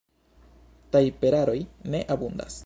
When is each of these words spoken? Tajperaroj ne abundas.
Tajperaroj 0.95 1.59
ne 1.97 2.03
abundas. 2.17 2.59